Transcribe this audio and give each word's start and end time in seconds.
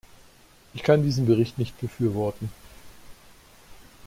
Ich 0.73 0.81
kann 0.81 1.03
diesen 1.03 1.27
Bericht 1.27 1.59
nicht 1.59 1.79
befürworten. 1.79 2.49